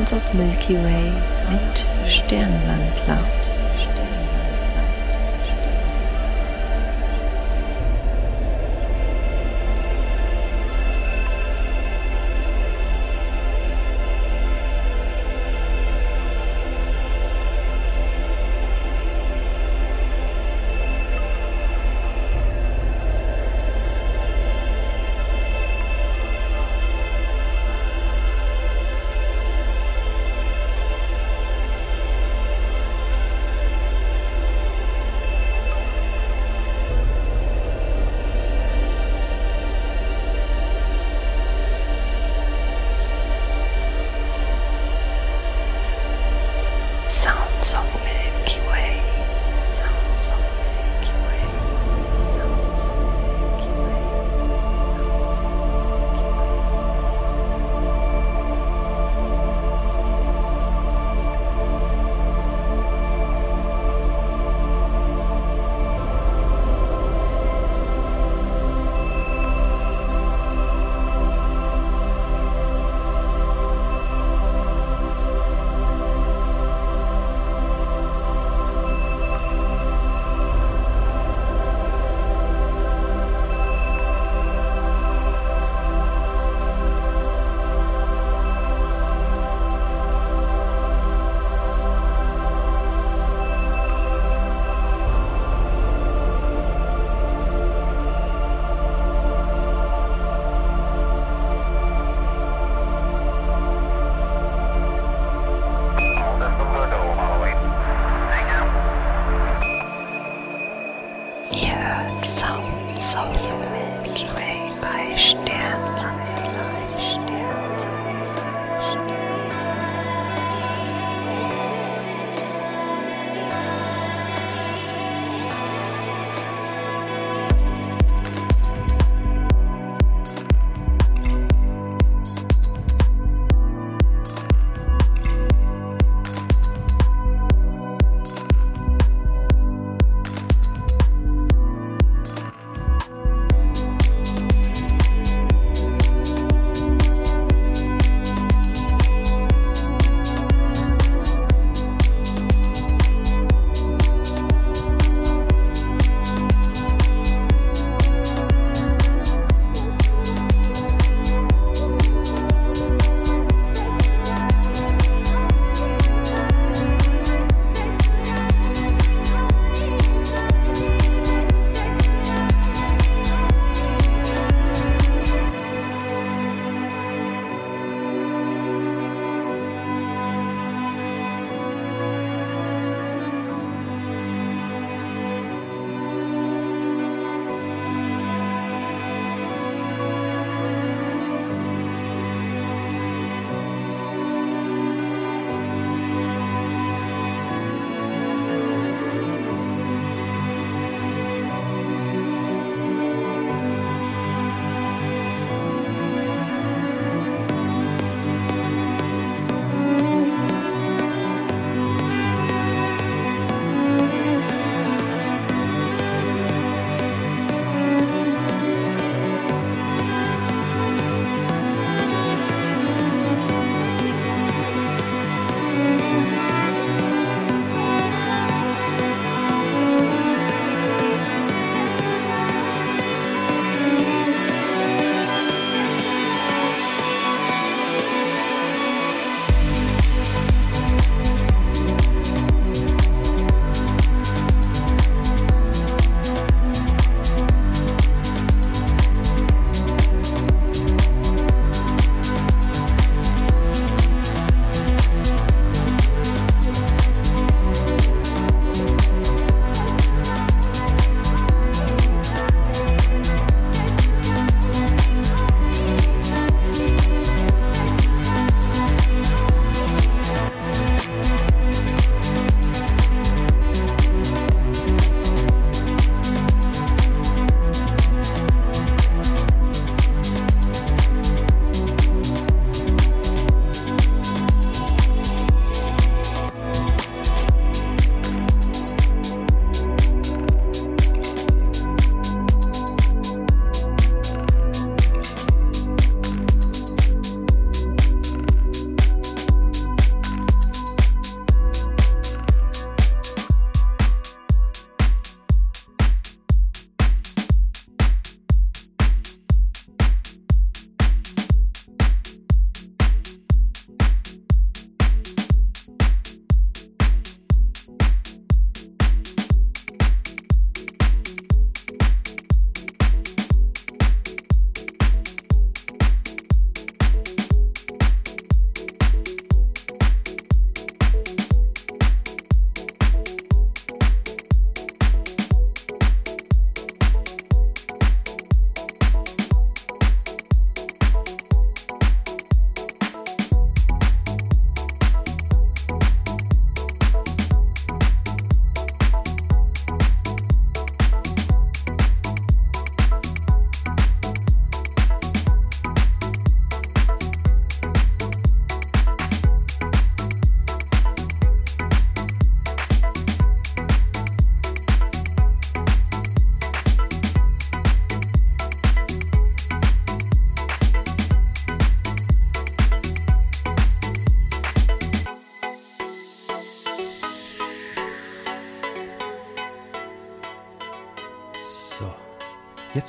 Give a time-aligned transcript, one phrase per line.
[0.00, 3.39] Sounds of Milky Ways mit Sternenlandler.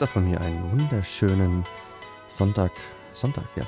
[0.01, 1.63] Jetzt von mir einen wunderschönen
[2.27, 2.71] Sonntag,
[3.13, 3.67] Sonntag, ja.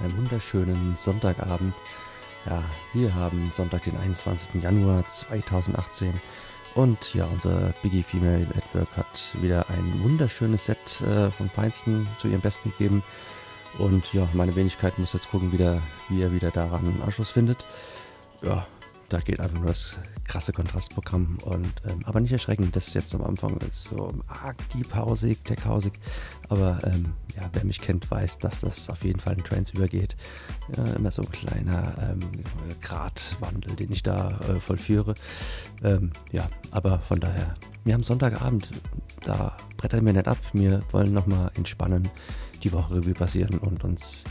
[0.00, 1.72] Einen wunderschönen Sonntagabend.
[2.44, 2.60] Ja,
[2.92, 4.60] wir haben Sonntag, den 21.
[4.60, 6.12] Januar 2018.
[6.74, 12.26] Und ja, unser Biggie Female Network hat wieder ein wunderschönes Set äh, vom Feinsten zu
[12.26, 13.04] ihrem Besten gegeben.
[13.78, 17.30] Und ja, meine Wenigkeit muss jetzt gucken, wie, der, wie er wieder daran einen Anschluss
[17.30, 17.58] findet.
[18.42, 18.66] Ja,
[19.08, 21.38] da geht einfach nur das krasse Kontrastprogramm.
[21.44, 25.92] Und, ähm, aber nicht erschrecken, das jetzt am Anfang ist so arg deephausig, techhausig.
[26.48, 30.16] Aber ähm, ja, wer mich kennt, weiß, dass das auf jeden Fall in Trance übergeht.
[30.76, 32.20] Ja, immer so ein kleiner ähm,
[32.80, 35.14] Gratwandel, den ich da äh, vollführe.
[35.82, 38.70] Ähm, ja, aber von daher, wir haben Sonntagabend,
[39.24, 40.38] da brettern wir nicht ab.
[40.52, 42.08] Wir wollen nochmal entspannen,
[42.62, 44.24] die Woche Revue passieren und uns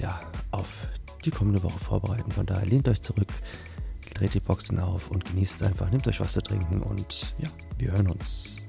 [0.00, 0.20] ja
[0.52, 0.86] auf
[1.24, 2.30] die kommende Woche vorbereiten.
[2.30, 3.28] Von daher lehnt euch zurück,
[4.14, 5.90] dreht die Boxen auf und genießt einfach.
[5.90, 8.63] Nehmt euch was zu trinken und ja, wir hören uns.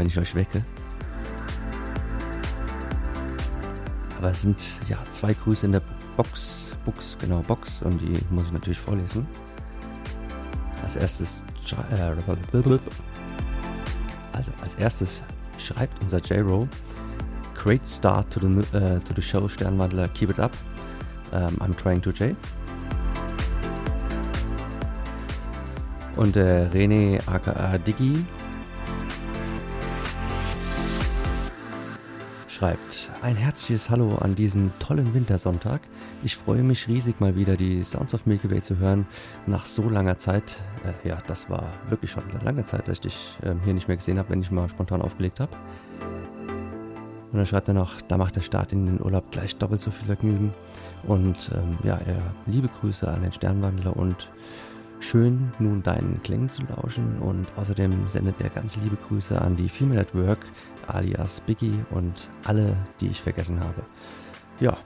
[0.00, 0.64] Wenn ich euch wecke.
[4.18, 4.56] Aber es sind
[4.88, 5.82] ja zwei Grüße in der
[6.16, 9.26] Box, Box, genau, Box und die muss ich natürlich vorlesen.
[10.82, 11.44] Als erstes,
[11.92, 12.00] äh,
[14.32, 15.20] also als erstes
[15.58, 16.66] schreibt unser J-Ro,
[17.54, 20.52] Great start to the, uh, to the show Sternwandler, keep it up.
[21.30, 22.34] Um, I'm trying to J.
[26.16, 28.24] Und äh, René aka Diggi
[33.22, 35.82] ein herzliches Hallo an diesen tollen Wintersonntag.
[36.22, 39.06] Ich freue mich riesig mal wieder die Sounds of Milky Way zu hören
[39.46, 40.56] nach so langer Zeit.
[40.84, 43.88] Äh, ja, das war wirklich schon eine lange Zeit, dass ich dich äh, hier nicht
[43.88, 45.52] mehr gesehen habe, wenn ich mal spontan aufgelegt habe.
[47.30, 49.90] Und dann schreibt er noch, da macht der Start in den Urlaub gleich doppelt so
[49.90, 50.54] viel Vergnügen.
[51.04, 54.30] Und ähm, ja, er, liebe Grüße an den Sternwandler und
[55.00, 57.18] schön nun deinen Klängen zu lauschen.
[57.20, 60.38] Und außerdem sendet er ganz liebe Grüße an die Female at Work,
[60.86, 63.82] alias Biggie und alle, die ich vergessen habe.
[64.60, 64.76] Ja,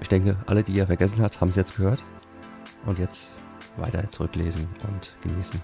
[0.00, 2.02] ich denke, alle, die er vergessen hat, haben es jetzt gehört.
[2.84, 3.40] Und jetzt
[3.76, 5.60] weiter zurücklesen und genießen.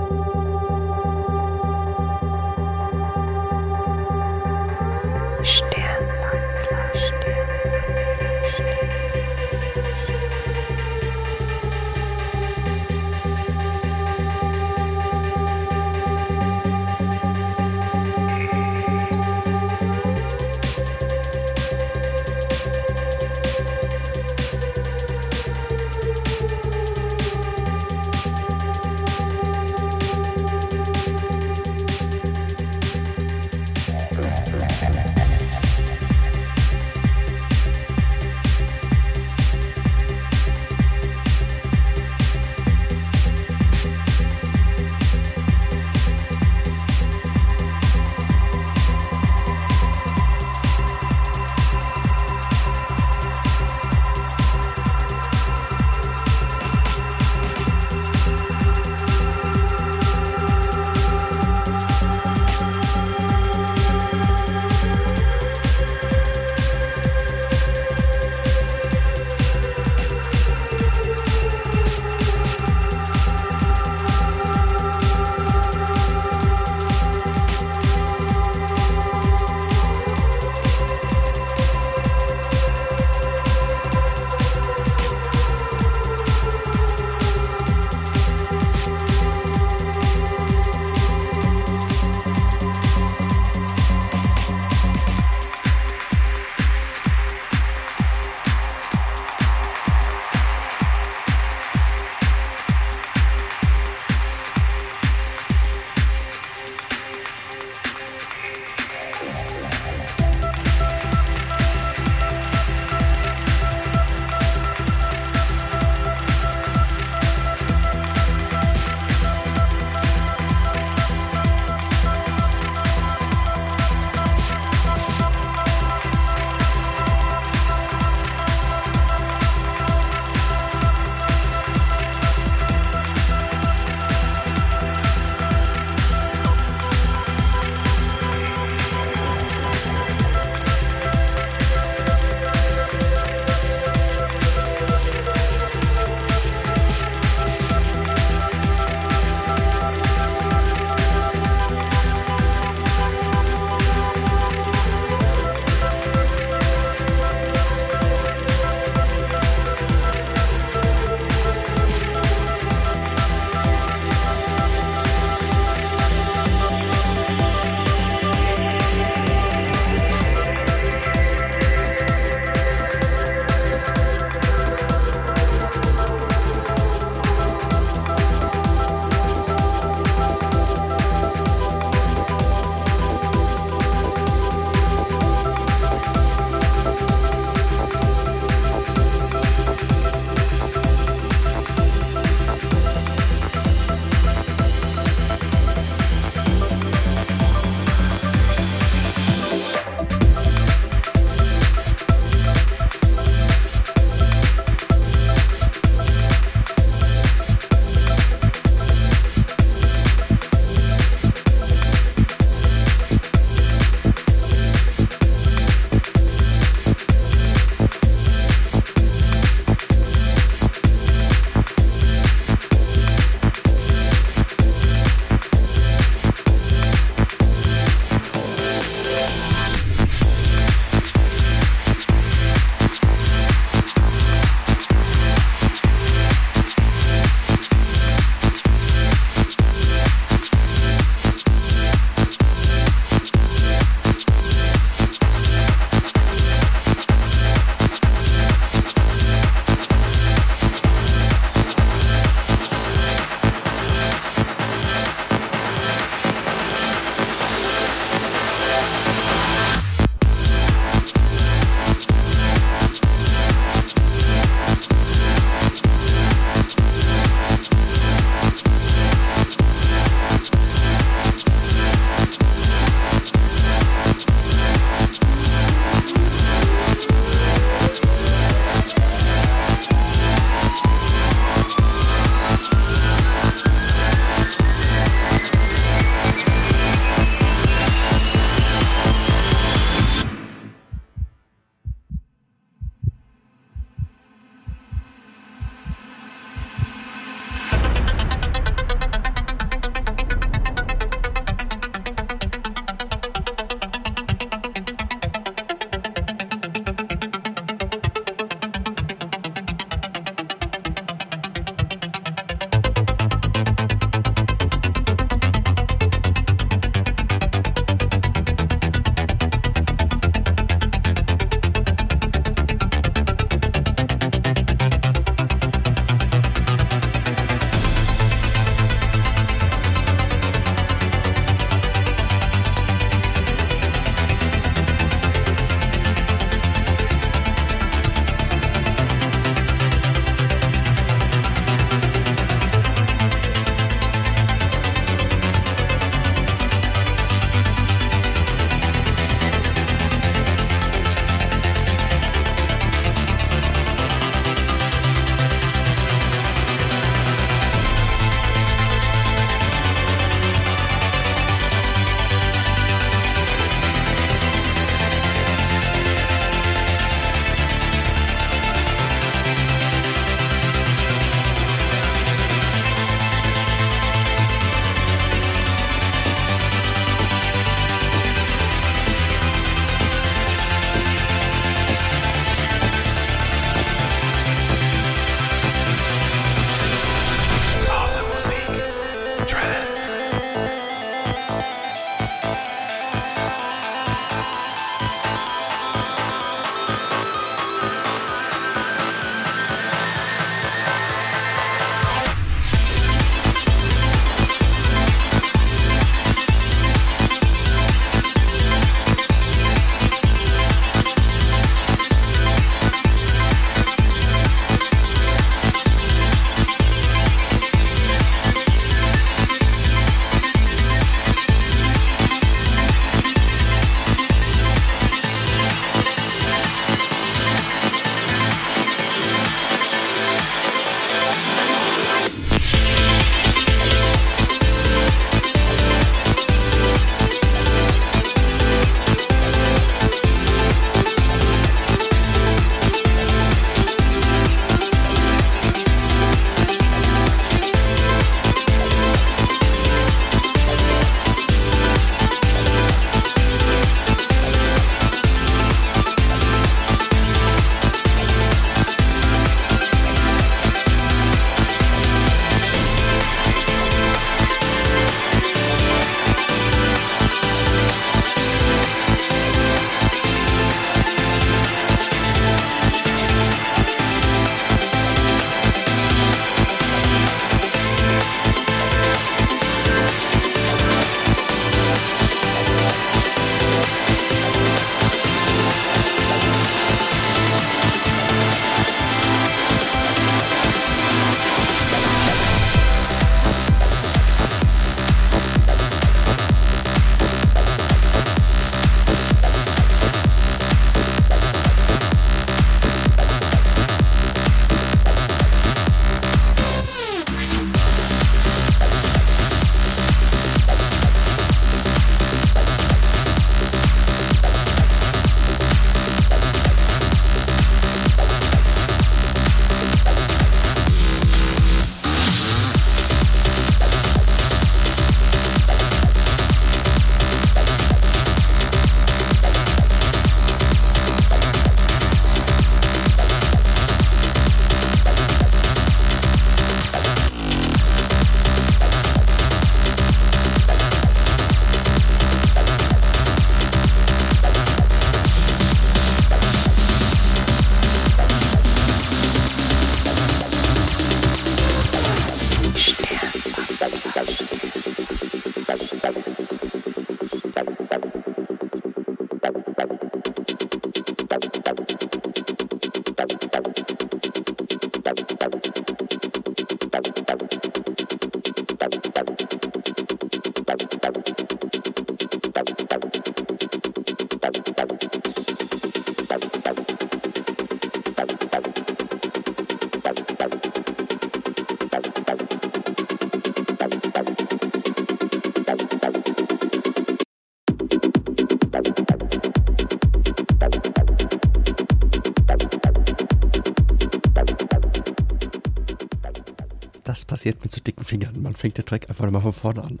[597.48, 598.42] Passiert mit so dicken Fingern.
[598.42, 600.00] Man fängt den Track einfach mal von vorne an.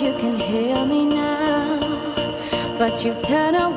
[0.00, 1.80] You can hear me now,
[2.78, 3.67] but you turn away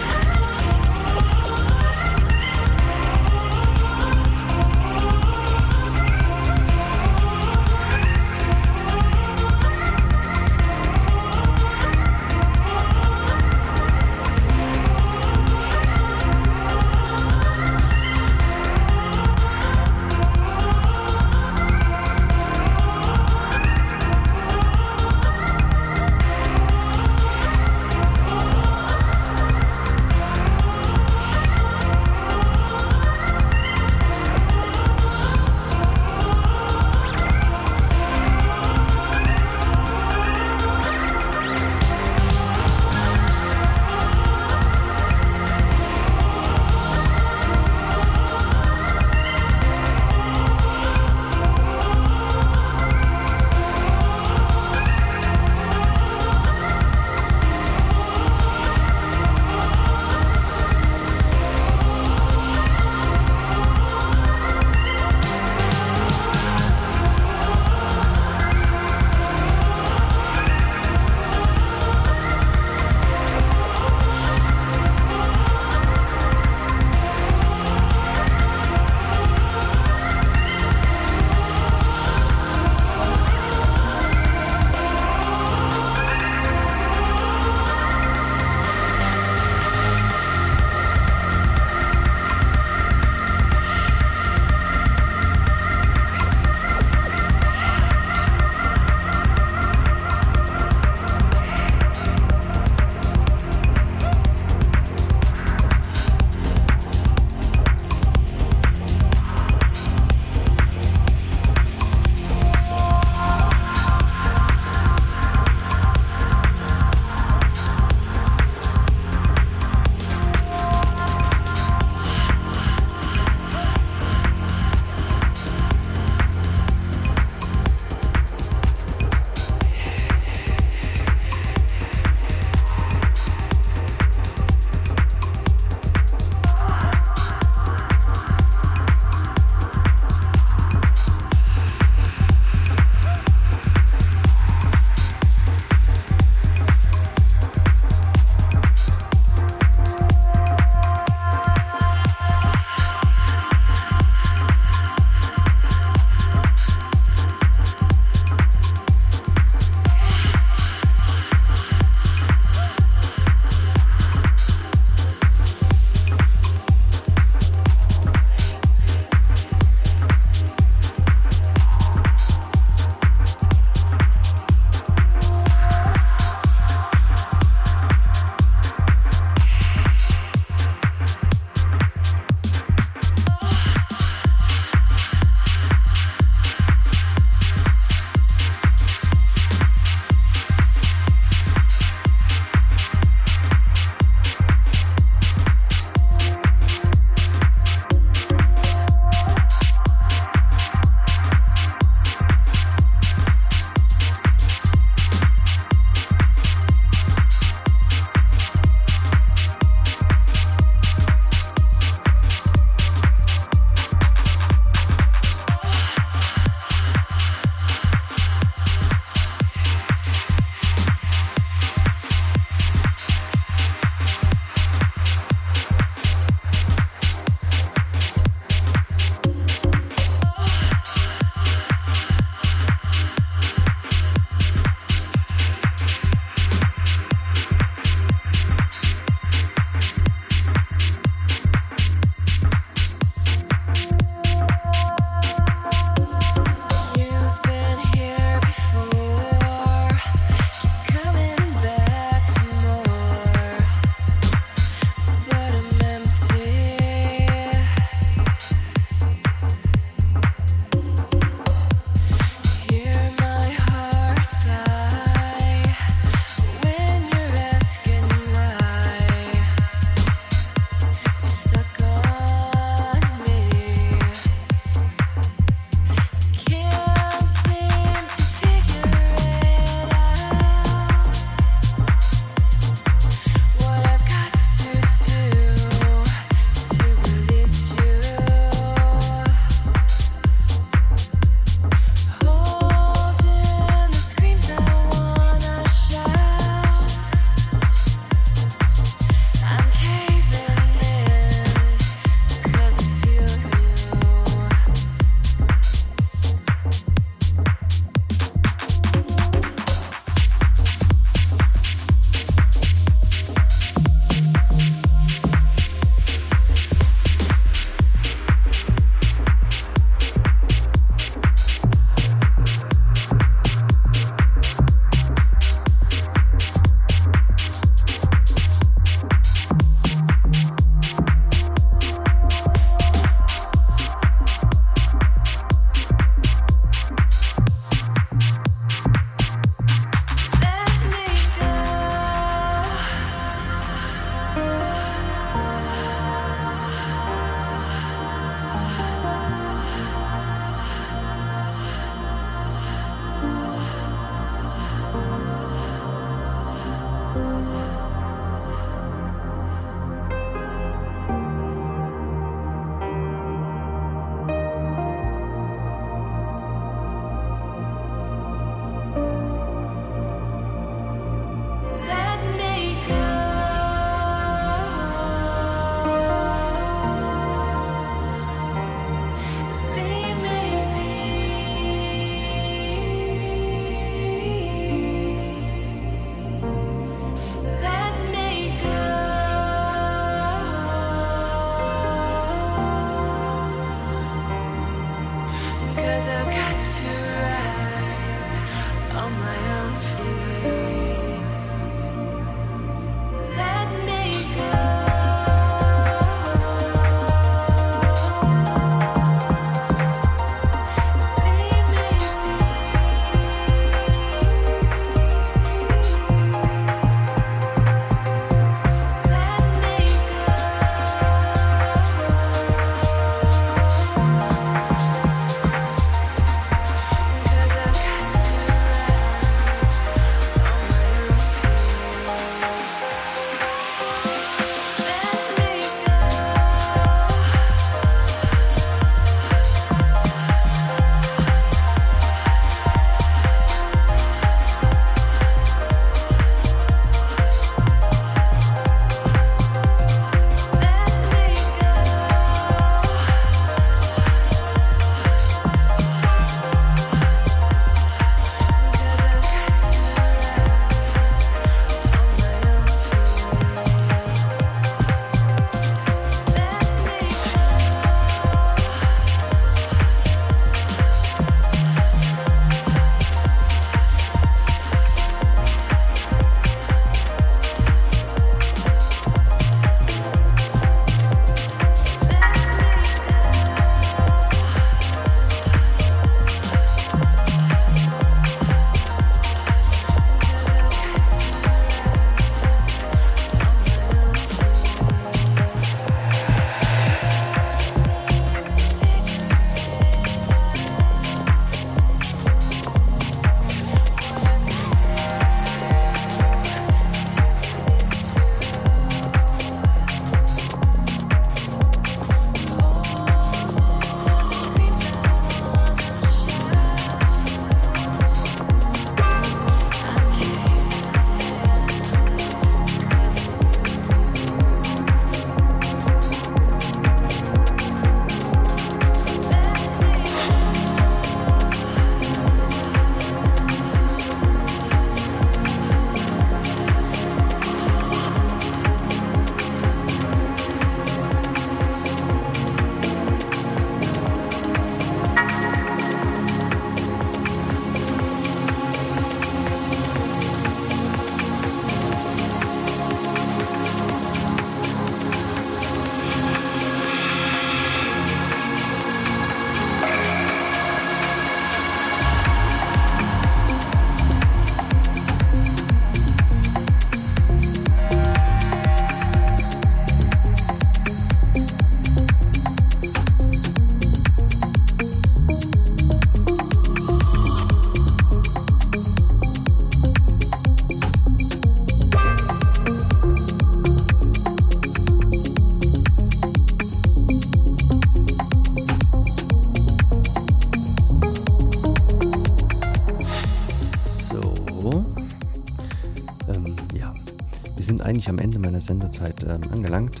[597.94, 600.00] eigentlich am Ende meiner Sendezeit ähm, angelangt.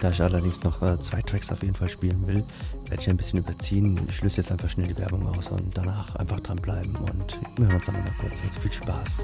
[0.00, 2.44] Da ich allerdings noch äh, zwei Tracks auf jeden Fall spielen will,
[2.88, 3.98] werde ich ein bisschen überziehen.
[4.10, 7.76] Ich löse jetzt einfach schnell die Werbung aus und danach einfach dranbleiben und wir hören
[7.76, 8.42] uns dann mal kurz.
[8.44, 9.22] Also viel Spaß.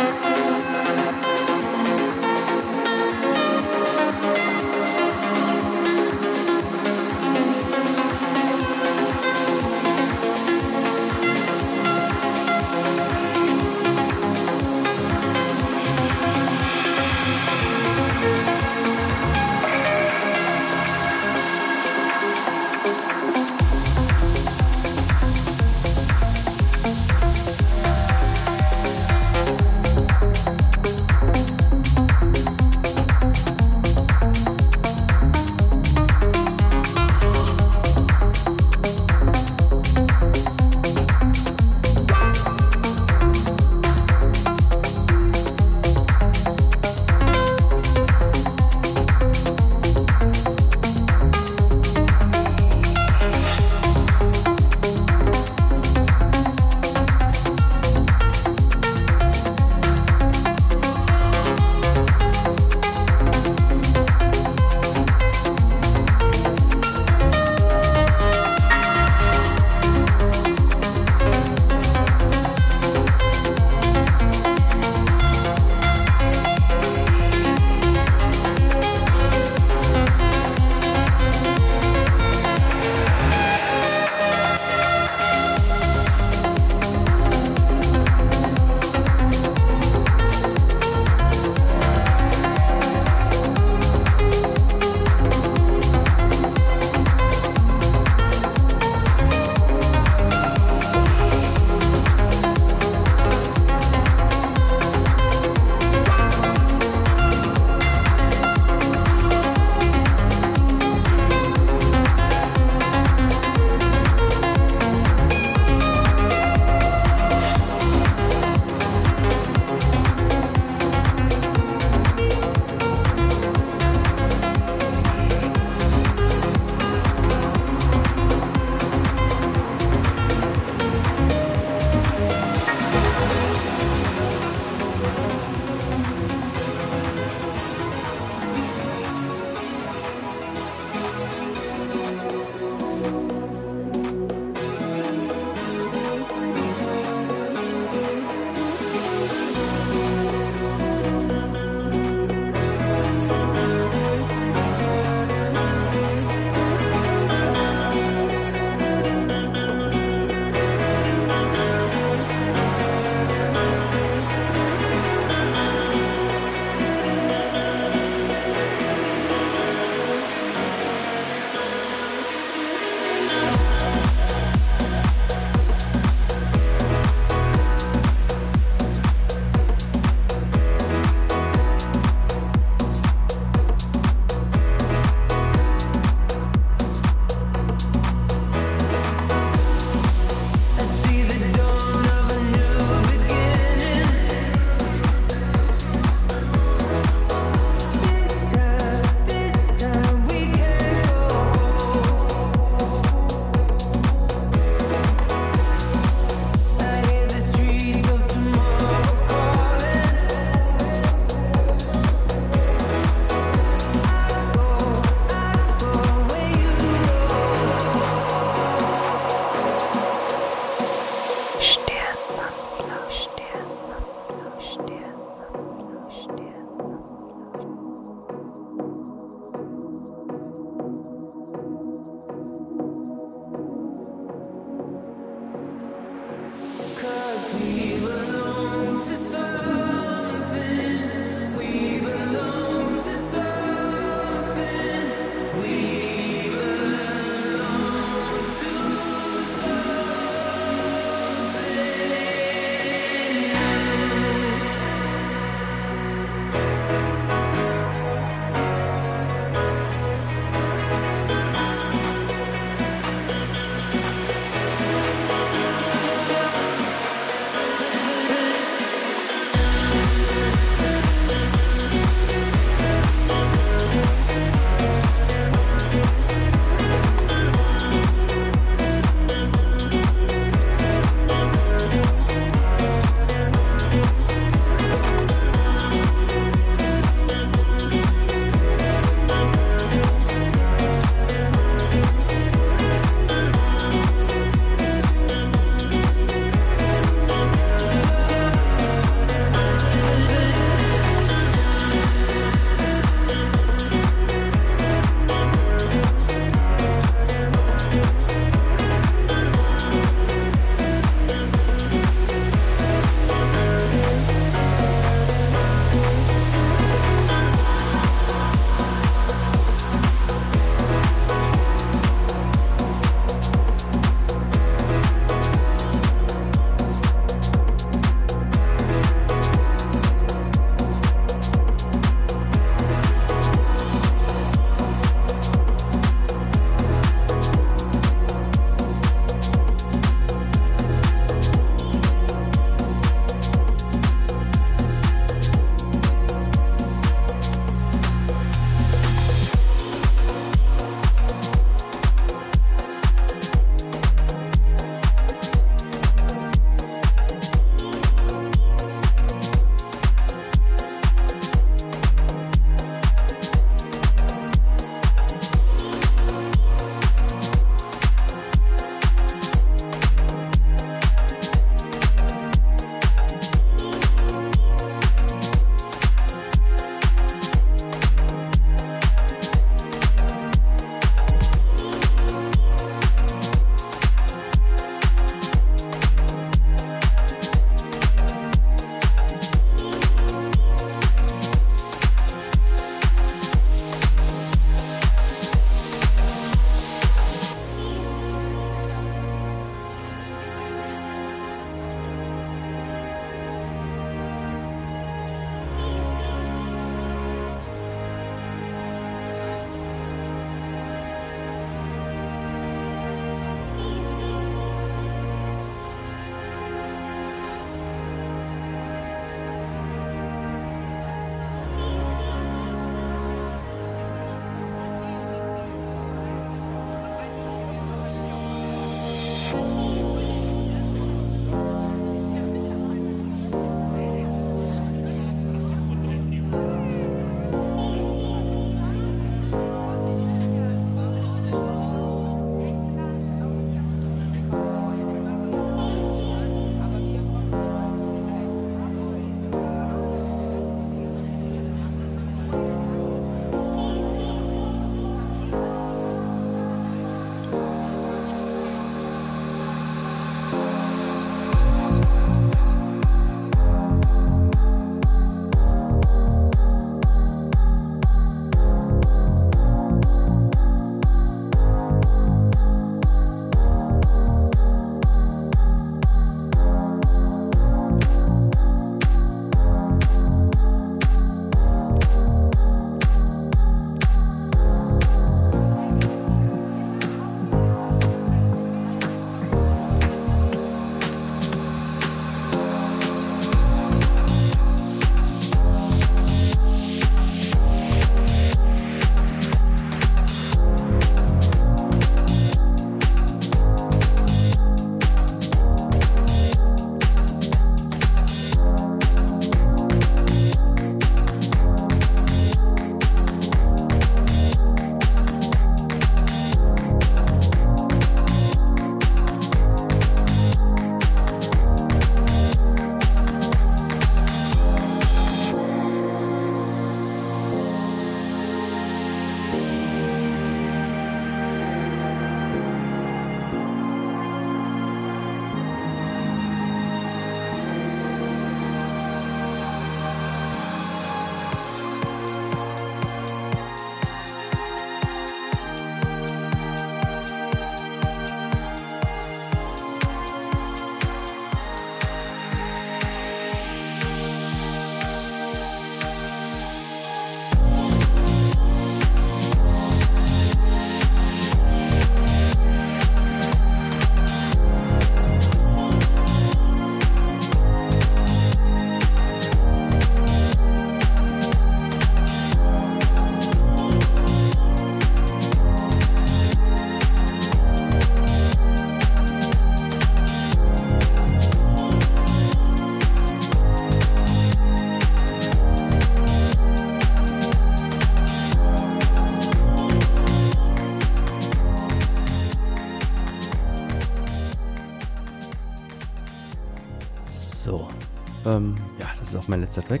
[599.52, 600.00] Mein letzter Track.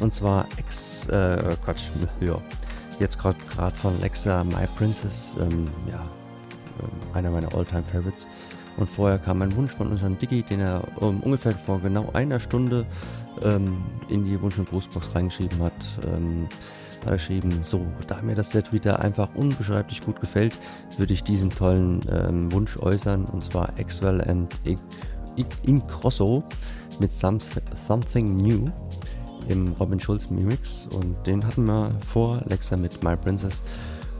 [0.00, 1.88] Und zwar Ex, äh, Quatsch,
[2.20, 2.38] ja,
[3.00, 6.00] jetzt gerade von Alexa My Princess, ähm, ja,
[6.80, 8.28] ähm, einer meiner Alltime Favorites.
[8.76, 12.38] Und vorher kam ein Wunsch von unserem Diggi, den er um, ungefähr vor genau einer
[12.38, 12.86] Stunde
[13.42, 15.72] ähm, in die Wunsch- und Grußbox reingeschrieben hat.
[16.06, 16.48] Ähm,
[17.04, 20.56] geschrieben, so, da mir das Set wieder einfach unbeschreiblich gut gefällt,
[20.96, 24.56] würde ich diesen tollen ähm, Wunsch äußern, und zwar Axwell and
[25.64, 26.44] Incrosso
[27.02, 28.64] mit Something New
[29.48, 33.62] im Robin Schulz Remix und den hatten wir vor Lexa mit My Princess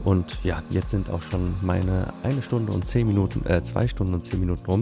[0.04, 4.14] und ja, jetzt sind auch schon meine eine Stunde und zehn Minuten, äh, zwei Stunden
[4.14, 4.80] und zehn Minuten rum.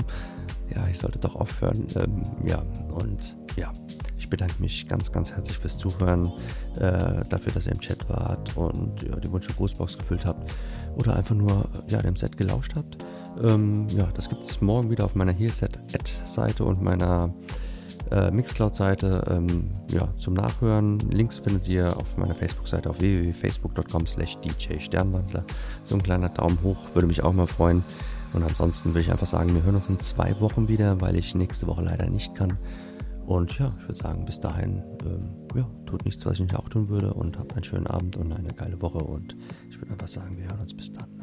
[0.75, 1.87] Ja, ich sollte doch aufhören.
[1.97, 2.63] Ähm, ja,
[2.95, 3.73] und ja,
[4.17, 6.27] ich bedanke mich ganz, ganz herzlich fürs Zuhören,
[6.77, 10.55] äh, dafür, dass ihr im Chat wart und ja, die Wunsch- und Grußbox gefüllt habt
[10.97, 13.05] oder einfach nur ja, dem Set gelauscht habt.
[13.43, 17.35] Ähm, ja, das gibt es morgen wieder auf meiner Hearset-Seite und meiner
[18.11, 20.99] äh, Mixcloud-Seite ähm, ja, zum Nachhören.
[21.11, 25.45] Links findet ihr auf meiner Facebook-Seite auf www.facebook.com slash DJ Sternwandler.
[25.85, 27.85] So ein kleiner Daumen hoch würde mich auch mal freuen.
[28.33, 31.35] Und ansonsten würde ich einfach sagen, wir hören uns in zwei Wochen wieder, weil ich
[31.35, 32.59] nächste Woche leider nicht kann.
[33.27, 36.69] Und ja, ich würde sagen, bis dahin, ähm, ja, tut nichts, was ich nicht auch
[36.69, 38.99] tun würde und habt einen schönen Abend und eine geile Woche.
[38.99, 39.37] Und
[39.69, 41.20] ich würde einfach sagen, wir hören uns bis dann.